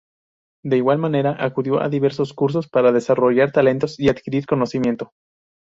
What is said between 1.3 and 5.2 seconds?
acudió a diversos cursos para desarrollar talentos y adquirir conocimiento.